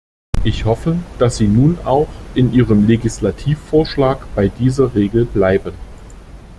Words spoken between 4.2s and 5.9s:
bei dieser Regel bleiben.